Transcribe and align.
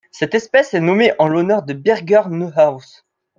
Cette 0.09 0.33
espèce 0.33 0.73
est 0.73 0.79
nommée 0.79 1.13
en 1.19 1.27
l'honneur 1.27 1.61
de 1.61 1.73
Birger 1.73 2.21
Neuhaus. 2.31 3.03